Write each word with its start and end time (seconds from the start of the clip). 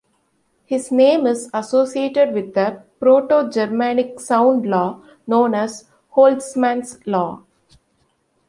His 0.65 0.91
name 0.91 1.27
is 1.27 1.47
associated 1.53 2.33
with 2.33 2.57
a 2.57 2.81
Proto-Germanic 2.99 4.19
sound 4.19 4.65
law 4.65 5.03
known 5.27 5.53
as 5.53 5.91
Holtzmann's 6.15 6.97
Law. 7.05 7.43